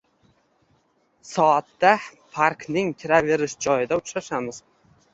[1.33, 1.93] -Soat da
[2.39, 4.65] parkning kiraverish joyida uchrashamiz.